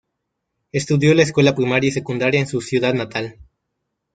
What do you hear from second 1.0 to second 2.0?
la escuela primaria y